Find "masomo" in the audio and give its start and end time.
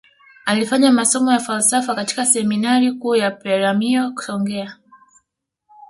0.91-1.31